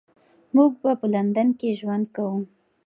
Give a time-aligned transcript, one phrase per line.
[0.55, 2.35] موږ به په لندن کې ژوند کوو.